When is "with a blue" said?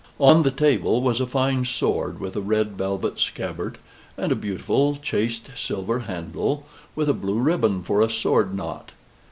6.95-7.37